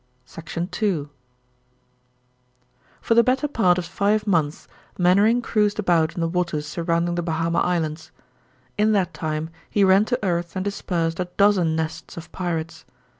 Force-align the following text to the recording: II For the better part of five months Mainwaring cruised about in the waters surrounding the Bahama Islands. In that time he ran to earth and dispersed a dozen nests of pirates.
II 0.35 1.09
For 3.01 3.13
the 3.13 3.23
better 3.23 3.47
part 3.47 3.77
of 3.77 3.85
five 3.85 4.25
months 4.25 4.67
Mainwaring 4.97 5.43
cruised 5.43 5.77
about 5.77 6.15
in 6.15 6.21
the 6.21 6.27
waters 6.27 6.65
surrounding 6.65 7.13
the 7.13 7.21
Bahama 7.21 7.59
Islands. 7.59 8.09
In 8.79 8.93
that 8.93 9.13
time 9.13 9.51
he 9.69 9.83
ran 9.83 10.05
to 10.05 10.17
earth 10.25 10.55
and 10.55 10.65
dispersed 10.65 11.19
a 11.19 11.25
dozen 11.37 11.75
nests 11.75 12.17
of 12.17 12.31
pirates. 12.31 12.83